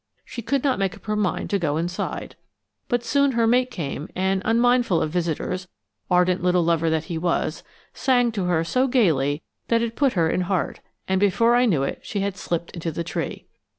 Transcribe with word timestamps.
She 0.25 0.41
could 0.41 0.63
not 0.63 0.79
make 0.79 0.95
up 0.95 1.05
her 1.05 1.15
mind 1.15 1.51
to 1.51 1.59
go 1.59 1.77
inside. 1.77 2.35
But 2.89 3.03
soon 3.03 3.33
her 3.33 3.45
mate 3.45 3.69
came 3.69 4.09
and 4.15 4.41
unmindful 4.43 4.99
of 4.99 5.11
visitors, 5.11 5.67
ardent 6.09 6.41
little 6.41 6.63
lover 6.63 6.89
that 6.89 7.03
he 7.03 7.19
was 7.19 7.61
sang 7.93 8.31
to 8.31 8.45
her 8.45 8.63
so 8.63 8.87
gayly 8.87 9.43
that 9.67 9.83
it 9.83 9.95
put 9.95 10.13
her 10.13 10.27
in 10.27 10.41
heart; 10.41 10.79
and 11.07 11.19
before 11.21 11.55
I 11.55 11.67
knew 11.67 11.83
it 11.83 11.99
she 12.01 12.21
had 12.21 12.35
slipped 12.35 12.71
into 12.71 12.89
the 12.91 13.03
tree. 13.03 13.45